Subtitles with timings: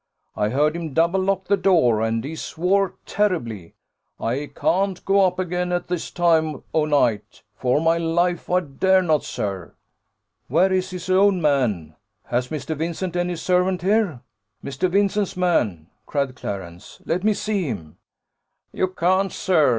[0.35, 3.75] I heard him double lock the door, and he swore terribly.
[4.19, 9.23] I can't go up again at this time o'night for my life I dare not,
[9.23, 9.75] sir."
[10.47, 11.97] "Where is his own man?
[12.25, 12.75] Has Mr.
[12.75, 14.21] Vincent any servant here?
[14.65, 14.89] Mr.
[14.89, 17.97] Vincent's man!" cried Clarence; "let me see him!"
[18.73, 19.67] "You can't, sir.
[19.69, 19.69] Mr.